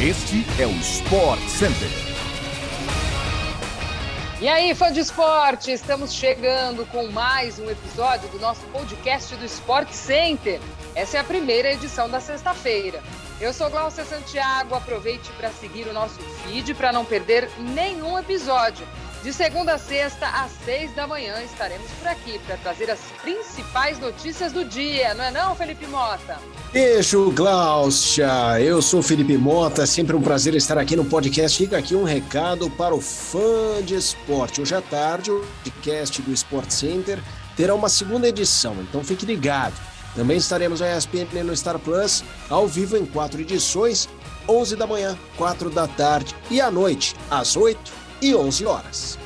Este 0.00 0.46
é 0.62 0.64
o 0.64 0.70
Sport 0.76 1.40
Center. 1.48 1.88
E 4.40 4.46
aí, 4.46 4.72
fã 4.72 4.92
de 4.92 5.00
esporte, 5.00 5.72
estamos 5.72 6.12
chegando 6.12 6.86
com 6.86 7.10
mais 7.10 7.58
um 7.58 7.68
episódio 7.68 8.28
do 8.28 8.38
nosso 8.38 8.60
podcast 8.66 9.34
do 9.34 9.44
Sport 9.44 9.90
Center. 9.90 10.60
Essa 10.94 11.16
é 11.16 11.20
a 11.20 11.24
primeira 11.24 11.72
edição 11.72 12.08
da 12.08 12.20
sexta-feira. 12.20 13.02
Eu 13.40 13.52
sou 13.52 13.68
Glaucia 13.70 14.04
Santiago, 14.04 14.76
aproveite 14.76 15.32
para 15.32 15.50
seguir 15.50 15.88
o 15.88 15.92
nosso 15.92 16.20
feed 16.20 16.74
para 16.74 16.92
não 16.92 17.04
perder 17.04 17.50
nenhum 17.58 18.16
episódio. 18.16 18.86
De 19.22 19.32
segunda 19.32 19.74
a 19.74 19.78
sexta, 19.78 20.28
às 20.28 20.52
seis 20.64 20.94
da 20.94 21.04
manhã, 21.04 21.42
estaremos 21.42 21.90
por 21.98 22.06
aqui 22.06 22.38
para 22.46 22.56
trazer 22.58 22.88
as 22.88 23.00
principais 23.20 23.98
notícias 23.98 24.52
do 24.52 24.64
dia, 24.64 25.12
não 25.12 25.24
é 25.24 25.30
não, 25.32 25.56
Felipe 25.56 25.88
Mota? 25.88 26.38
Beijo, 26.72 27.32
Glaucia. 27.32 28.60
Eu 28.60 28.80
sou 28.80 29.02
Felipe 29.02 29.36
Mota, 29.36 29.86
sempre 29.86 30.14
um 30.14 30.22
prazer 30.22 30.54
estar 30.54 30.78
aqui 30.78 30.94
no 30.94 31.04
podcast. 31.04 31.58
Fica 31.58 31.76
aqui 31.76 31.96
um 31.96 32.04
recado 32.04 32.70
para 32.70 32.94
o 32.94 33.00
fã 33.00 33.82
de 33.84 33.96
esporte. 33.96 34.60
Hoje 34.60 34.76
à 34.76 34.80
tarde, 34.80 35.32
o 35.32 35.44
podcast 35.64 36.22
do 36.22 36.32
Sport 36.32 36.70
Center 36.70 37.18
terá 37.56 37.74
uma 37.74 37.88
segunda 37.88 38.28
edição, 38.28 38.76
então 38.80 39.02
fique 39.02 39.26
ligado. 39.26 39.74
Também 40.14 40.36
estaremos 40.36 40.78
na 40.78 40.96
ESPN 40.96 41.42
no 41.44 41.56
Star 41.56 41.78
Plus, 41.80 42.22
ao 42.48 42.68
vivo 42.68 42.96
em 42.96 43.04
quatro 43.04 43.40
edições, 43.40 44.08
11 44.48 44.76
da 44.76 44.86
manhã, 44.86 45.18
4 45.36 45.70
da 45.70 45.88
tarde 45.88 46.36
e 46.48 46.60
à 46.60 46.70
noite, 46.70 47.16
às 47.28 47.56
8 47.56 48.07
e 48.20 48.34
11 48.34 48.66
horas. 48.66 49.18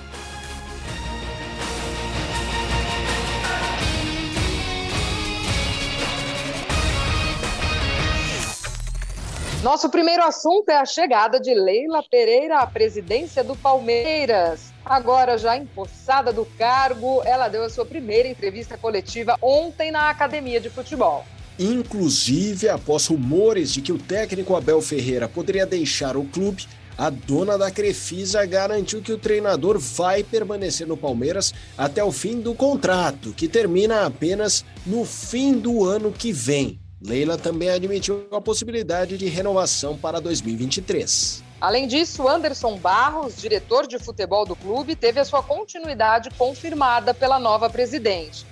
Nosso 9.63 9.89
primeiro 9.89 10.25
assunto 10.25 10.71
é 10.71 10.77
a 10.77 10.85
chegada 10.85 11.39
de 11.39 11.55
Leila 11.55 12.03
Pereira 12.11 12.59
à 12.59 12.67
presidência 12.67 13.45
do 13.45 13.55
Palmeiras. 13.55 14.73
Agora 14.85 15.39
já 15.39 15.57
empossada 15.57 16.33
do 16.33 16.45
cargo, 16.59 17.23
ela 17.25 17.47
deu 17.47 17.63
a 17.63 17.71
sua 17.71 17.87
primeira 17.87 18.29
entrevista 18.29 18.77
coletiva 18.77 19.39
ontem 19.41 19.93
na 19.93 20.11
Academia 20.11 20.61
de 20.61 20.69
Futebol. 20.69 21.25
Inclusive, 21.57 22.69
após 22.69 23.07
rumores 23.07 23.73
de 23.73 23.81
que 23.81 23.93
o 23.93 23.99
técnico 23.99 24.57
Abel 24.57 24.83
Ferreira 24.83 25.29
poderia 25.29 25.65
deixar 25.65 26.17
o 26.17 26.25
clube, 26.25 26.67
a 26.97 27.11
dona 27.11 27.57
da 27.57 27.71
Crefisa 27.71 28.45
garantiu 28.45 29.03
que 29.03 29.13
o 29.13 29.19
treinador 29.19 29.79
vai 29.79 30.23
permanecer 30.23 30.87
no 30.87 30.97
Palmeiras 30.97 31.53
até 31.77 32.03
o 32.03 32.13
fim 32.13 32.41
do 32.41 32.55
contrato, 32.55 33.33
que 33.33 33.49
termina 33.49 34.07
apenas 34.07 34.65
no 34.87 35.05
fim 35.05 35.53
do 35.55 35.85
ano 35.85 36.13
que 36.13 36.33
vem. 36.33 36.79
Leila 37.05 37.37
também 37.37 37.69
admitiu 37.69 38.29
a 38.31 38.41
possibilidade 38.41 39.19
de 39.19 39.27
renovação 39.27 39.97
para 39.97 40.21
2023. 40.21 41.43
Além 41.61 41.87
disso, 41.87 42.29
Anderson 42.29 42.77
Barros, 42.77 43.37
diretor 43.37 43.87
de 43.87 43.99
futebol 43.99 44.45
do 44.45 44.55
clube, 44.55 44.97
teve 44.97 45.21
a 45.21 45.25
sua 45.25 45.43
continuidade 45.43 46.29
confirmada 46.37 47.15
pela 47.15 47.39
nova 47.39 47.71
presidente. 47.71 48.47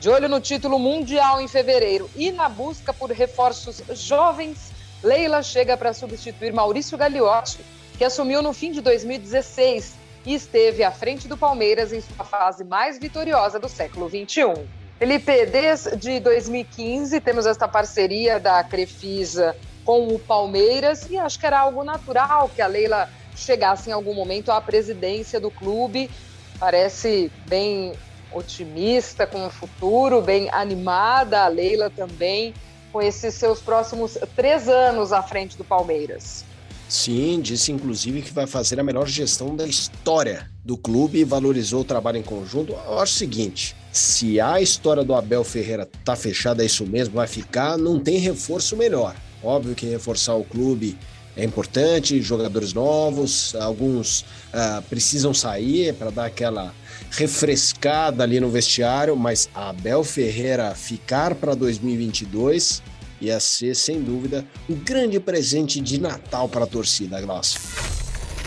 De 0.00 0.08
olho 0.08 0.28
no 0.28 0.40
título 0.40 0.78
mundial 0.78 1.40
em 1.40 1.48
fevereiro 1.48 2.10
e 2.14 2.30
na 2.30 2.48
busca 2.48 2.92
por 2.92 3.10
reforços 3.10 3.82
jovens, 3.94 4.70
Leila 5.02 5.42
chega 5.42 5.76
para 5.76 5.94
substituir 5.94 6.52
Maurício 6.52 6.96
Gagliotti, 6.96 7.58
que 7.96 8.04
assumiu 8.04 8.42
no 8.42 8.52
fim 8.52 8.72
de 8.72 8.80
2016 8.80 9.94
e 10.26 10.34
esteve 10.34 10.82
à 10.82 10.90
frente 10.90 11.28
do 11.28 11.36
Palmeiras 11.36 11.92
em 11.92 12.00
sua 12.00 12.24
fase 12.24 12.64
mais 12.64 12.98
vitoriosa 12.98 13.58
do 13.58 13.68
século 13.68 14.08
XXI. 14.08 14.66
Felipe, 14.98 15.46
desde 15.46 16.20
2015 16.20 17.20
temos 17.20 17.46
esta 17.46 17.68
parceria 17.68 18.40
da 18.40 18.62
Crefisa 18.64 19.56
com 19.84 20.08
o 20.08 20.18
Palmeiras 20.18 21.08
e 21.10 21.18
acho 21.18 21.38
que 21.38 21.46
era 21.46 21.60
algo 21.60 21.84
natural 21.84 22.48
que 22.48 22.62
a 22.62 22.66
Leila 22.66 23.08
chegasse 23.36 23.90
em 23.90 23.92
algum 23.92 24.14
momento 24.14 24.50
à 24.50 24.60
presidência 24.60 25.38
do 25.38 25.50
clube. 25.50 26.10
Parece 26.58 27.30
bem 27.46 27.92
otimista 28.32 29.26
com 29.26 29.46
o 29.46 29.50
futuro, 29.50 30.22
bem 30.22 30.48
animada 30.50 31.42
a 31.42 31.48
Leila 31.48 31.90
também 31.90 32.54
com 32.92 33.02
esses 33.02 33.34
seus 33.34 33.60
próximos 33.60 34.16
três 34.36 34.68
anos 34.68 35.12
à 35.12 35.22
frente 35.22 35.56
do 35.58 35.64
Palmeiras. 35.64 36.44
Sim, 36.88 37.40
disse 37.40 37.72
inclusive 37.72 38.22
que 38.22 38.32
vai 38.32 38.46
fazer 38.46 38.78
a 38.78 38.82
melhor 38.84 39.06
gestão 39.06 39.56
da 39.56 39.66
história 39.66 40.50
do 40.64 40.76
clube 40.76 41.18
e 41.18 41.24
valorizou 41.24 41.80
o 41.80 41.84
trabalho 41.84 42.18
em 42.18 42.22
conjunto. 42.22 42.72
Eu 42.72 42.98
acho 42.98 43.14
o 43.14 43.18
seguinte: 43.18 43.74
se 43.92 44.40
a 44.40 44.60
história 44.60 45.02
do 45.02 45.14
Abel 45.14 45.44
Ferreira 45.44 45.88
tá 46.04 46.14
fechada, 46.14 46.62
é 46.62 46.66
isso 46.66 46.86
mesmo, 46.86 47.14
vai 47.14 47.26
ficar, 47.26 47.76
não 47.78 47.98
tem 47.98 48.18
reforço 48.18 48.76
melhor. 48.76 49.14
Óbvio 49.42 49.74
que 49.74 49.86
reforçar 49.86 50.34
o 50.34 50.44
clube 50.44 50.96
é 51.36 51.44
importante, 51.44 52.22
jogadores 52.22 52.72
novos, 52.72 53.54
alguns 53.56 54.20
uh, 54.20 54.80
precisam 54.88 55.34
sair 55.34 55.92
para 55.94 56.10
dar 56.10 56.26
aquela 56.26 56.72
refrescada 57.10 58.22
ali 58.22 58.38
no 58.38 58.48
vestiário, 58.48 59.16
mas 59.16 59.48
Abel 59.52 60.04
Ferreira 60.04 60.74
ficar 60.74 61.34
para 61.34 61.54
2022 61.54 62.82
ia 63.24 63.40
ser, 63.40 63.74
sem 63.74 64.00
dúvida, 64.00 64.44
um 64.68 64.74
grande 64.74 65.18
presente 65.18 65.80
de 65.80 66.00
Natal 66.00 66.48
para 66.48 66.64
a 66.64 66.66
torcida, 66.66 67.20
Glaucio. 67.20 67.60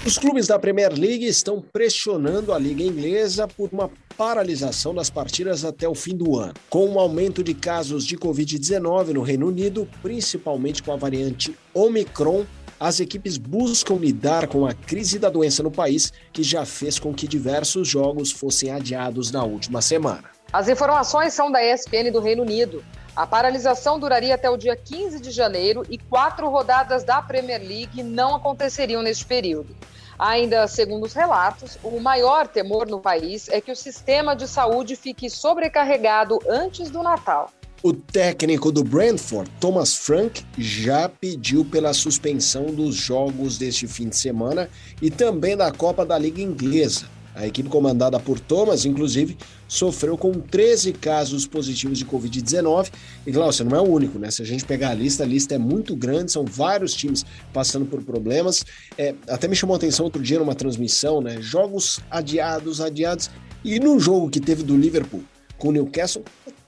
Os 0.05 0.17
clubes 0.17 0.47
da 0.47 0.57
Premier 0.57 0.93
League 0.93 1.25
estão 1.25 1.61
pressionando 1.61 2.53
a 2.53 2.59
Liga 2.59 2.81
Inglesa 2.81 3.47
por 3.47 3.69
uma 3.73 3.91
paralisação 4.15 4.95
das 4.95 5.09
partidas 5.09 5.65
até 5.65 5.87
o 5.87 5.93
fim 5.93 6.15
do 6.15 6.37
ano. 6.37 6.53
Com 6.69 6.85
o 6.85 6.93
um 6.93 6.99
aumento 6.99 7.43
de 7.43 7.53
casos 7.53 8.05
de 8.05 8.17
Covid-19 8.17 9.09
no 9.09 9.21
Reino 9.21 9.47
Unido, 9.47 9.87
principalmente 10.01 10.81
com 10.81 10.93
a 10.93 10.95
variante 10.95 11.53
Omicron, 11.73 12.45
as 12.79 12.99
equipes 12.99 13.37
buscam 13.37 13.95
lidar 13.95 14.47
com 14.47 14.65
a 14.65 14.73
crise 14.73 15.17
da 15.17 15.29
doença 15.29 15.63
no 15.63 15.71
país, 15.71 16.13
que 16.31 16.43
já 16.43 16.63
fez 16.63 16.99
com 16.99 17.13
que 17.13 17.27
diversos 17.27 17.87
jogos 17.87 18.31
fossem 18.31 18.71
adiados 18.71 19.31
na 19.31 19.43
última 19.43 19.81
semana. 19.81 20.25
As 20.53 20.69
informações 20.69 21.33
são 21.33 21.51
da 21.51 21.61
ESPN 21.61 22.11
do 22.11 22.21
Reino 22.21 22.43
Unido. 22.43 22.83
A 23.17 23.25
paralisação 23.25 23.99
duraria 23.99 24.35
até 24.35 24.47
o 24.47 24.55
dia 24.55 24.75
15 24.75 25.19
de 25.19 25.31
janeiro 25.31 25.83
e 25.89 25.97
quatro 25.97 26.47
rodadas 26.49 27.03
da 27.03 27.19
Premier 27.19 27.59
League 27.59 28.03
não 28.03 28.35
aconteceriam 28.35 29.01
neste 29.01 29.25
período. 29.25 29.75
Ainda 30.19 30.67
segundo 30.67 31.03
os 31.03 31.13
relatos, 31.13 31.79
o 31.83 31.99
maior 31.99 32.47
temor 32.47 32.87
no 32.87 32.99
país 32.99 33.49
é 33.49 33.59
que 33.59 33.71
o 33.71 33.75
sistema 33.75 34.35
de 34.35 34.47
saúde 34.47 34.95
fique 34.95 35.31
sobrecarregado 35.31 36.37
antes 36.47 36.91
do 36.91 37.01
Natal. 37.01 37.49
O 37.81 37.91
técnico 37.91 38.71
do 38.71 38.83
Brentford, 38.83 39.49
Thomas 39.59 39.95
Frank, 39.95 40.45
já 40.55 41.09
pediu 41.09 41.65
pela 41.65 41.95
suspensão 41.95 42.65
dos 42.65 42.93
jogos 42.93 43.57
deste 43.57 43.87
fim 43.87 44.09
de 44.09 44.15
semana 44.15 44.69
e 45.01 45.09
também 45.09 45.57
da 45.57 45.71
Copa 45.71 46.05
da 46.05 46.19
Liga 46.19 46.39
Inglesa. 46.39 47.16
A 47.37 47.45
equipe 47.45 47.69
comandada 47.69 48.19
por 48.19 48.39
Thomas, 48.39 48.83
inclusive, 48.83 49.37
sofreu 49.67 50.17
com 50.17 50.31
13 50.31 50.91
casos 50.93 51.45
positivos 51.45 51.99
de 51.99 52.03
Covid-19. 52.03 52.91
E, 53.27 53.31
Glaucia, 53.31 53.63
não 53.63 53.77
é 53.77 53.79
o 53.79 53.87
único, 53.87 54.17
né? 54.17 54.31
Se 54.31 54.41
a 54.41 54.45
gente 54.45 54.65
pegar 54.65 54.89
a 54.89 54.93
lista, 54.95 55.23
a 55.23 55.27
lista 55.27 55.53
é 55.53 55.57
muito 55.59 55.95
grande, 55.95 56.31
são 56.31 56.43
vários 56.43 56.95
times 56.95 57.23
passando 57.53 57.85
por 57.85 58.01
problemas. 58.01 58.65
É, 58.97 59.13
até 59.29 59.47
me 59.47 59.55
chamou 59.55 59.75
a 59.75 59.77
atenção 59.77 60.03
outro 60.03 60.23
dia 60.23 60.39
numa 60.39 60.55
transmissão, 60.55 61.21
né? 61.21 61.39
Jogos 61.39 61.99
adiados, 62.09 62.81
adiados. 62.81 63.29
E 63.63 63.79
no 63.79 63.99
jogo 63.99 64.31
que 64.31 64.39
teve 64.39 64.63
do 64.63 64.75
Liverpool 64.75 65.23
com 65.59 65.69
o 65.69 65.71
Newcastle, 65.71 66.23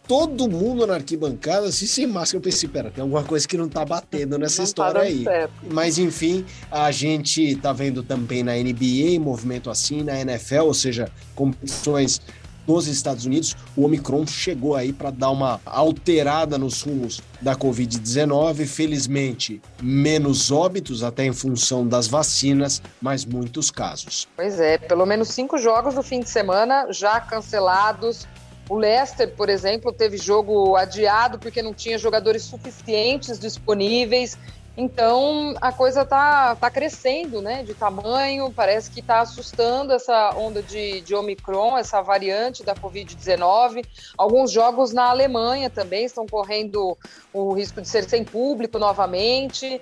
todo 0.10 0.50
mundo 0.50 0.88
na 0.88 0.96
arquibancada, 0.96 1.68
assim, 1.68 1.86
sem 1.86 2.08
máscara. 2.08 2.40
Eu 2.40 2.42
pensei, 2.42 2.68
pera, 2.68 2.90
tem 2.90 3.04
alguma 3.04 3.24
coisa 3.24 3.48
que 3.48 3.56
não 3.56 3.70
tá 3.70 3.86
batendo 3.86 4.40
nessa 4.40 4.64
não 4.64 4.66
tá 4.66 4.70
história 4.70 5.02
aí. 5.02 5.24
Certo. 5.24 5.54
Mas 5.72 6.00
enfim, 6.00 6.44
a 6.72 6.90
gente 6.90 7.56
tá 7.58 7.72
vendo 7.72 8.02
também 8.02 8.42
na 8.42 8.54
NBA 8.56 9.20
movimento 9.22 9.70
assim, 9.70 10.02
na 10.02 10.20
NFL, 10.20 10.62
ou 10.62 10.74
seja, 10.74 11.12
competições 11.36 12.20
nos 12.68 12.88
Estados 12.88 13.26
Unidos, 13.26 13.56
o 13.76 13.84
Omicron 13.84 14.28
chegou 14.28 14.76
aí 14.76 14.94
para 14.94 15.10
dar 15.10 15.32
uma 15.32 15.60
alterada 15.66 16.56
nos 16.58 16.82
rumos 16.82 17.20
da 17.42 17.56
Covid-19. 17.56 18.66
Felizmente, 18.68 19.60
menos 19.82 20.52
óbitos, 20.52 21.04
até 21.04 21.26
em 21.26 21.34
função 21.34 21.88
das 21.88 22.08
vacinas, 22.08 22.80
mas 23.02 23.26
muitos 23.26 23.72
casos. 23.72 24.28
Pois 24.36 24.60
é, 24.60 24.78
pelo 24.78 25.06
menos 25.06 25.30
cinco 25.30 25.58
jogos 25.58 25.96
no 25.96 26.04
fim 26.04 26.20
de 26.20 26.30
semana 26.30 26.88
já 26.92 27.20
cancelados 27.20 28.28
o 28.70 28.78
Leicester, 28.78 29.28
por 29.36 29.50
exemplo, 29.50 29.92
teve 29.92 30.16
jogo 30.16 30.76
adiado 30.76 31.40
porque 31.40 31.62
não 31.62 31.74
tinha 31.74 31.98
jogadores 31.98 32.44
suficientes 32.44 33.40
disponíveis. 33.40 34.38
Então 34.78 35.56
a 35.60 35.74
coisa 35.74 36.06
tá, 36.06 36.56
tá 36.56 36.70
crescendo, 36.70 37.42
né? 37.42 37.64
De 37.64 37.74
tamanho, 37.74 38.54
parece 38.56 38.92
que 38.92 39.00
está 39.00 39.22
assustando 39.22 39.92
essa 39.92 40.34
onda 40.38 40.62
de, 40.62 41.02
de 41.02 41.16
Omicron, 41.16 41.78
essa 41.78 42.02
variante 42.02 42.64
da 42.64 42.76
Covid-19. 42.76 43.84
Alguns 44.16 44.52
jogos 44.52 44.94
na 44.94 45.10
Alemanha 45.10 45.70
também 45.70 46.06
estão 46.06 46.28
correndo 46.28 46.96
o 47.34 47.52
risco 47.54 47.82
de 47.82 47.88
ser 47.88 48.04
sem 48.04 48.24
público 48.24 48.78
novamente. 48.78 49.82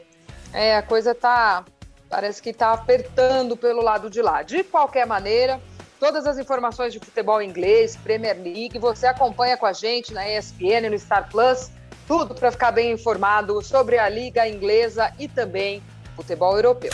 É, 0.54 0.78
a 0.78 0.82
coisa 0.82 1.14
tá. 1.14 1.66
Parece 2.10 2.42
que 2.42 2.52
está 2.52 2.72
apertando 2.72 3.58
pelo 3.58 3.84
lado 3.84 4.10
de 4.10 4.22
lá. 4.22 4.42
De 4.42 4.64
qualquer 4.64 5.06
maneira, 5.06 5.62
Todas 6.00 6.28
as 6.28 6.38
informações 6.38 6.94
de 6.94 7.00
futebol 7.00 7.42
inglês, 7.42 7.96
Premier 7.96 8.38
League, 8.38 8.78
você 8.78 9.08
acompanha 9.08 9.58
com 9.58 9.66
a 9.66 9.74
gente 9.74 10.14
na 10.14 10.30
ESPN, 10.30 10.90
no 10.92 11.00
Star 11.00 11.28
Plus, 11.28 11.72
tudo 12.08 12.36
para 12.36 12.52
ficar 12.52 12.72
bem 12.72 12.92
informado 12.92 13.62
sobre 13.64 13.98
a 13.98 14.08
liga 14.08 14.48
inglesa 14.48 15.12
e 15.18 15.28
também 15.28 15.82
futebol 16.16 16.56
europeu. 16.56 16.92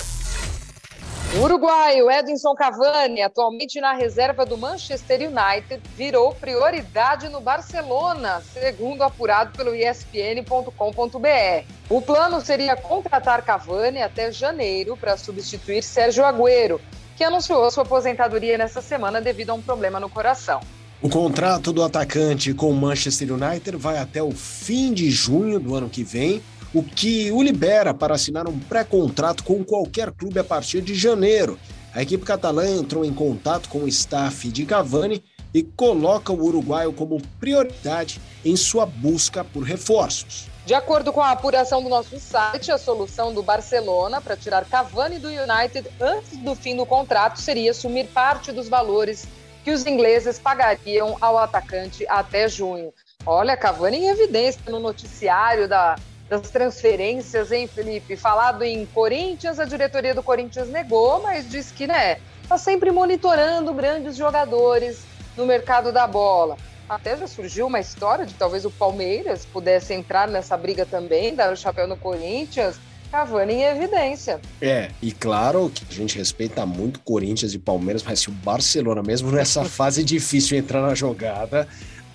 O 1.35 1.41
uruguaio 1.45 2.09
Edinson 2.11 2.53
Cavani, 2.53 3.21
atualmente 3.21 3.81
na 3.81 3.91
reserva 3.91 4.45
do 4.45 4.55
Manchester 4.55 5.19
United, 5.21 5.81
virou 5.95 6.33
prioridade 6.35 7.27
no 7.27 7.41
Barcelona, 7.41 8.41
segundo 8.53 9.01
apurado 9.01 9.51
pelo 9.57 9.75
ESPN.com.br. 9.75 11.65
O 11.89 12.01
plano 12.01 12.39
seria 12.39 12.77
contratar 12.77 13.43
Cavani 13.43 14.01
até 14.01 14.31
janeiro 14.31 14.95
para 14.95 15.17
substituir 15.17 15.81
Sérgio 15.81 16.23
Agüero, 16.23 16.79
que 17.15 17.23
anunciou 17.23 17.69
sua 17.71 17.83
aposentadoria 17.83 18.57
nesta 18.57 18.81
semana 18.81 19.21
devido 19.21 19.51
a 19.51 19.53
um 19.53 19.61
problema 19.61 19.99
no 19.99 20.09
coração. 20.09 20.59
O 21.01 21.09
contrato 21.09 21.73
do 21.73 21.83
atacante 21.83 22.53
com 22.53 22.69
o 22.69 22.75
Manchester 22.75 23.33
United 23.33 23.75
vai 23.77 23.97
até 23.97 24.23
o 24.23 24.31
fim 24.31 24.93
de 24.93 25.11
junho 25.11 25.59
do 25.59 25.75
ano 25.75 25.89
que 25.89 26.03
vem 26.03 26.41
o 26.73 26.81
que 26.81 27.31
o 27.31 27.43
libera 27.43 27.93
para 27.93 28.15
assinar 28.15 28.47
um 28.47 28.57
pré-contrato 28.57 29.43
com 29.43 29.63
qualquer 29.63 30.11
clube 30.11 30.39
a 30.39 30.43
partir 30.43 30.81
de 30.81 30.95
janeiro. 30.95 31.59
A 31.93 32.01
equipe 32.01 32.25
catalã 32.25 32.67
entrou 32.67 33.05
em 33.05 33.13
contato 33.13 33.69
com 33.69 33.79
o 33.79 33.87
staff 33.87 34.49
de 34.49 34.65
Cavani 34.65 35.23
e 35.53 35.61
coloca 35.61 36.33
o 36.33 36.43
uruguaio 36.43 36.91
como 36.91 37.21
prioridade 37.39 38.19
em 38.43 38.55
sua 38.55 38.87
busca 38.87 39.43
por 39.43 39.61
reforços. 39.61 40.47
De 40.65 40.73
acordo 40.73 41.11
com 41.11 41.19
a 41.19 41.31
apuração 41.31 41.83
do 41.83 41.89
nosso 41.89 42.17
site, 42.17 42.71
a 42.71 42.77
solução 42.77 43.33
do 43.33 43.43
Barcelona 43.43 44.21
para 44.21 44.37
tirar 44.37 44.63
Cavani 44.63 45.19
do 45.19 45.27
United 45.27 45.89
antes 45.99 46.37
do 46.37 46.55
fim 46.55 46.77
do 46.77 46.85
contrato 46.85 47.41
seria 47.41 47.71
assumir 47.71 48.07
parte 48.07 48.49
dos 48.49 48.69
valores 48.69 49.27
que 49.61 49.71
os 49.71 49.85
ingleses 49.85 50.39
pagariam 50.39 51.17
ao 51.19 51.37
atacante 51.37 52.05
até 52.07 52.47
junho. 52.47 52.93
Olha, 53.25 53.57
Cavani 53.57 53.97
em 53.97 54.09
evidência 54.09 54.61
no 54.69 54.79
noticiário 54.79 55.67
da 55.67 55.97
das 56.29 56.49
transferências, 56.49 57.51
hein, 57.51 57.67
Felipe? 57.67 58.15
Falado 58.15 58.63
em 58.63 58.85
Corinthians, 58.87 59.59
a 59.59 59.65
diretoria 59.65 60.15
do 60.15 60.23
Corinthians 60.23 60.69
negou, 60.69 61.21
mas 61.21 61.47
diz 61.49 61.69
que, 61.71 61.85
né, 61.85 62.19
tá 62.47 62.57
sempre 62.57 62.89
monitorando 62.91 63.73
grandes 63.73 64.15
jogadores 64.15 65.03
no 65.35 65.45
mercado 65.45 65.91
da 65.91 66.07
bola. 66.07 66.57
Até 66.87 67.17
já 67.17 67.27
surgiu 67.27 67.67
uma 67.67 67.79
história 67.79 68.25
de 68.25 68.33
talvez 68.33 68.65
o 68.65 68.71
Palmeiras 68.71 69.45
pudesse 69.45 69.93
entrar 69.93 70.27
nessa 70.27 70.57
briga 70.57 70.85
também, 70.85 71.33
dar 71.33 71.51
o 71.51 71.55
chapéu 71.55 71.87
no 71.87 71.97
Corinthians. 71.97 72.77
Cavani 73.13 73.53
em 73.53 73.61
evidência. 73.61 74.41
É, 74.59 74.89
e 74.99 75.11
claro 75.11 75.69
que 75.69 75.85
a 75.87 75.93
gente 75.93 76.17
respeita 76.17 76.65
muito 76.65 76.99
Corinthians 77.01 77.53
e 77.53 77.59
Palmeiras, 77.59 78.01
mas 78.01 78.21
se 78.21 78.29
o 78.29 78.31
Barcelona, 78.31 79.03
mesmo 79.03 79.31
nessa 79.31 79.63
fase 79.69 80.03
difícil, 80.03 80.57
entrar 80.57 80.81
na 80.81 80.95
jogada, 80.95 81.67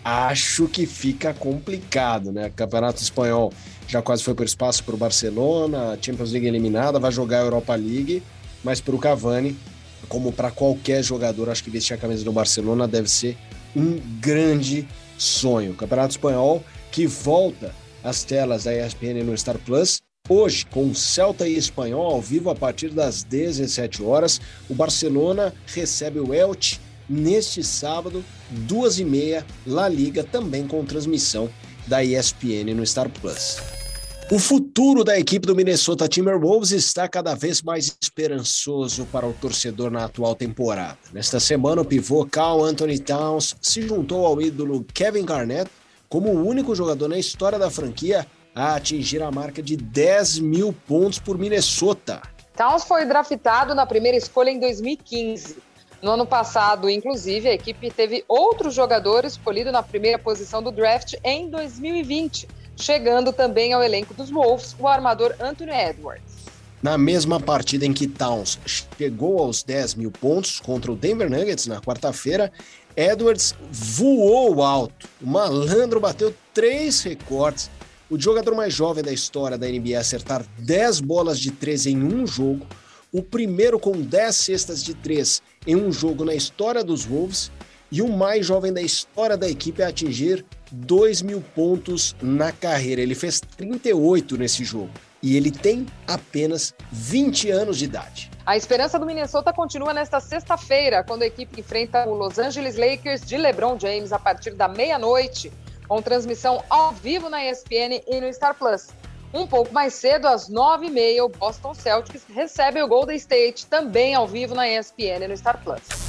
acho 0.05 0.67
que 0.67 0.87
fica 0.87 1.33
complicado, 1.33 2.33
né? 2.33 2.51
Campeonato 2.51 3.01
Espanhol 3.01 3.53
já 3.87 4.03
quase 4.03 4.25
foi 4.25 4.35
por 4.35 4.45
espaço 4.45 4.83
para 4.83 4.97
o 4.97 4.99
Barcelona, 4.99 5.97
Champions 6.03 6.33
League 6.33 6.49
eliminada, 6.49 6.99
vai 6.99 7.13
jogar 7.13 7.39
a 7.39 7.43
Europa 7.43 7.77
League, 7.77 8.21
mas 8.65 8.81
para 8.81 8.97
o 8.97 8.99
Cavani, 8.99 9.57
como 10.09 10.33
para 10.33 10.51
qualquer 10.51 11.05
jogador, 11.05 11.49
acho 11.49 11.63
que 11.63 11.71
vestir 11.71 11.95
a 11.95 11.97
camisa 11.97 12.25
do 12.25 12.33
Barcelona 12.33 12.89
deve 12.89 13.09
ser 13.09 13.37
um 13.79 14.01
grande 14.21 14.87
sonho. 15.17 15.75
Campeonato 15.75 16.11
Espanhol 16.11 16.65
que 16.91 17.07
volta 17.07 17.75
às 18.03 18.25
telas 18.25 18.65
da 18.65 18.75
ESPN 18.75 19.23
no 19.25 19.37
Star 19.37 19.59
Plus. 19.59 20.01
Hoje, 20.29 20.67
com 20.67 20.95
Celta 20.95 21.49
e 21.49 21.57
Espanhol 21.57 22.13
ao 22.13 22.21
vivo 22.21 22.51
a 22.51 22.55
partir 22.55 22.91
das 22.91 23.23
17 23.23 24.03
horas, 24.03 24.41
o 24.69 24.75
Barcelona 24.75 25.55
recebe 25.67 26.21
o 26.21 26.35
Elche 26.35 26.79
neste 27.09 27.65
sábado, 27.65 28.23
duas 28.51 28.99
e 28.99 29.05
meia, 29.05 29.47
La 29.67 29.89
Liga, 29.89 30.23
também 30.23 30.67
com 30.67 30.85
transmissão 30.85 31.49
da 31.87 32.05
ESPN 32.05 32.75
no 32.75 32.85
Star 32.85 33.09
Plus. 33.09 33.78
O 34.31 34.39
futuro 34.39 35.05
da 35.05 35.19
equipe 35.19 35.47
do 35.47 35.57
Minnesota 35.57 36.07
Timberwolves 36.07 36.71
está 36.71 37.09
cada 37.09 37.35
vez 37.35 37.63
mais 37.63 37.97
esperançoso 37.99 39.07
para 39.07 39.27
o 39.27 39.33
torcedor 39.33 39.91
na 39.91 40.05
atual 40.05 40.35
temporada. 40.35 40.99
Nesta 41.15 41.41
semana, 41.41 41.81
o 41.81 41.85
pivô 41.85 42.27
Carl 42.27 42.63
Anthony 42.63 42.99
Towns 42.99 43.57
se 43.63 43.81
juntou 43.81 44.27
ao 44.27 44.39
ídolo 44.43 44.85
Kevin 44.93 45.25
Garnett 45.25 45.71
como 46.11 46.29
o 46.29 46.47
único 46.47 46.75
jogador 46.75 47.09
na 47.09 47.19
história 47.19 47.59
da 47.59 47.71
franquia 47.71 48.27
a 48.55 48.75
atingir 48.75 49.23
a 49.23 49.31
marca 49.31 49.63
de 49.63 49.79
10 49.79 50.41
mil 50.41 50.75
pontos 50.87 51.19
por 51.19 51.39
Minnesota. 51.39 52.21
Towns 52.55 52.85
foi 52.85 53.07
draftado 53.07 53.75
na 53.75 53.87
primeira 53.87 54.19
escolha 54.19 54.51
em 54.51 54.61
2015. 54.61 55.57
No 56.03 56.11
ano 56.11 56.27
passado, 56.27 56.91
inclusive, 56.91 57.49
a 57.49 57.55
equipe 57.55 57.91
teve 57.91 58.23
outro 58.29 58.71
jogador 58.71 59.25
escolhido 59.25 59.73
na 59.73 59.83
primeira 59.83 60.19
posição 60.19 60.63
do 60.63 60.71
draft 60.71 61.15
em 61.25 61.49
2020 61.49 62.47
chegando 62.79 63.33
também 63.33 63.73
ao 63.73 63.83
elenco 63.83 64.15
dos 64.15 64.31
Wolves 64.31 64.75
o 64.79 64.87
armador 64.87 65.35
Anthony 65.41 65.73
Edwards. 65.73 66.39
Na 66.81 66.97
mesma 66.97 67.41
partida 67.41 67.85
em 67.85 67.93
que 67.93 68.07
Towns 68.07 68.59
chegou 68.97 69.41
aos 69.41 69.65
10 69.65 69.97
mil 69.97 70.13
pontos 70.13 70.61
contra 70.61 70.93
o 70.93 70.97
Denver 70.97 71.29
Nuggets 71.29 71.67
na 71.67 71.81
quarta-feira, 71.81 72.53
Edwards 72.97 73.55
voou 73.69 74.63
alto. 74.63 75.09
O 75.21 75.27
malandro 75.27 75.99
bateu 75.99 76.33
três 76.55 77.03
recordes. 77.03 77.69
O 78.09 78.19
jogador 78.19 78.55
mais 78.55 78.73
jovem 78.73 79.03
da 79.03 79.13
história 79.13 79.59
da 79.59 79.69
NBA 79.69 79.99
acertar 79.99 80.45
10 80.59 81.01
bolas 81.01 81.39
de 81.39 81.51
três 81.51 81.85
em 81.85 82.03
um 82.03 82.27
jogo, 82.27 82.65
o 83.13 83.23
primeiro 83.23 83.79
com 83.79 84.01
10 84.01 84.37
cestas 84.37 84.83
de 84.83 84.95
três 84.95 85.43
em 85.67 85.75
um 85.75 85.91
jogo 85.91 86.25
na 86.25 86.35
história 86.35 86.85
dos 86.85 87.05
Wolves 87.05 87.51
e 87.91 88.01
o 88.03 88.09
mais 88.09 88.47
jovem 88.47 88.73
da 88.73 88.81
história 88.81 89.37
da 89.37 89.49
equipe 89.49 89.83
a 89.83 89.89
atingir 89.89 90.45
2 90.71 91.23
mil 91.23 91.41
pontos 91.55 92.15
na 92.21 92.53
carreira. 92.53 93.01
Ele 93.01 93.15
fez 93.15 93.41
38 93.41 94.37
nesse 94.37 94.65
jogo 94.65 94.91
e 95.23 95.37
ele 95.37 95.51
tem 95.51 95.87
apenas 96.07 96.75
20 96.93 97.51
anos 97.51 97.79
de 97.79 97.85
idade. 97.85 98.31
A 98.47 98.57
esperança 98.57 98.99
do 98.99 99.05
Minnesota 99.05 99.53
continua 99.53 99.93
nesta 99.93 100.21
sexta-feira, 100.21 101.05
quando 101.05 101.23
a 101.23 101.27
equipe 101.27 101.61
enfrenta 101.61 102.09
o 102.09 102.15
Los 102.15 102.39
Angeles 102.39 102.77
Lakers 102.77 103.21
de 103.21 103.37
LeBron 103.37 103.79
James 103.79 104.13
a 104.13 104.19
partir 104.19 104.53
da 104.55 104.67
meia-noite, 104.69 105.53
com 105.87 106.01
transmissão 106.01 106.63
ao 106.71 106.93
vivo 106.93 107.29
na 107.29 107.45
ESPN 107.45 108.03
e 108.07 108.21
no 108.21 108.33
Star 108.33 108.55
Plus. 108.55 108.89
Um 109.35 109.47
pouco 109.47 109.75
mais 109.75 109.93
cedo, 109.93 110.27
às 110.27 110.49
9h30, 110.49 111.23
o 111.23 111.29
Boston 111.29 111.75
Celtics 111.75 112.23
recebe 112.35 112.83
o 112.83 112.89
Golden 112.89 113.17
State, 113.17 113.67
também 113.67 114.15
ao 114.15 114.27
vivo 114.27 114.55
na 114.55 114.67
ESPN 114.67 115.25
e 115.25 115.29
no 115.29 115.37
Star 115.37 115.63
Plus. 115.63 116.08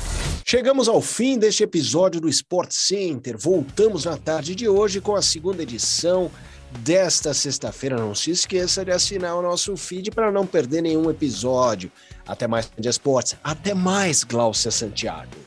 Chegamos 0.52 0.90
ao 0.90 1.00
fim 1.00 1.38
deste 1.38 1.62
episódio 1.62 2.20
do 2.20 2.28
Sport 2.28 2.72
Center. 2.72 3.38
Voltamos 3.38 4.06
na 4.06 4.18
tarde 4.18 4.56
de 4.56 4.68
hoje 4.68 5.00
com 5.00 5.16
a 5.16 5.22
segunda 5.22 5.62
edição 5.62 6.32
desta 6.80 7.36
sexta-feira. 7.36 7.96
Não 7.96 8.16
se 8.16 8.32
esqueça 8.32 8.84
de 8.84 8.90
assinar 8.90 9.36
o 9.36 9.44
nosso 9.44 9.78
feed 9.78 10.10
para 10.10 10.32
não 10.32 10.48
perder 10.48 10.82
nenhum 10.82 11.08
episódio. 11.08 11.92
Até 12.28 12.48
mais, 12.48 12.68
de 12.76 12.90
Esportes. 12.90 13.38
Até 13.44 13.76
mais, 13.76 14.24
Glaucia 14.24 14.72
Santiago. 14.72 15.38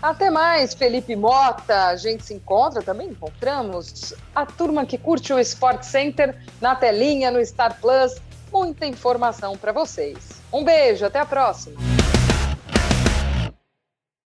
Até 0.00 0.30
mais, 0.30 0.74
Felipe 0.74 1.16
Mota. 1.16 1.88
A 1.88 1.96
gente 1.96 2.24
se 2.24 2.32
encontra 2.32 2.80
também, 2.82 3.08
encontramos 3.08 4.14
a 4.32 4.46
turma 4.46 4.86
que 4.86 4.96
curte 4.96 5.32
o 5.32 5.40
Sport 5.40 5.82
Center 5.82 6.40
na 6.60 6.76
telinha, 6.76 7.32
no 7.32 7.44
Star 7.44 7.80
Plus. 7.80 8.14
Muita 8.52 8.86
informação 8.86 9.58
para 9.58 9.72
vocês. 9.72 10.18
Um 10.52 10.62
beijo, 10.62 11.04
até 11.04 11.18
a 11.18 11.26
próxima. 11.26 11.89